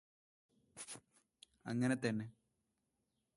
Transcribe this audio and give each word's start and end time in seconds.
അങ്ങനെതന്നെ 1.65 2.27